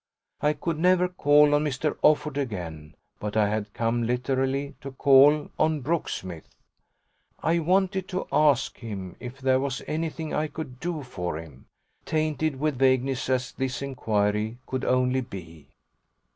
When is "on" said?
1.53-1.63, 5.59-5.81